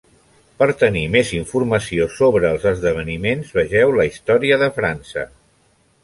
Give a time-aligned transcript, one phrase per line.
[0.61, 5.27] Per tenir més informació sobre els esdeveniments, vegeu la Història de França.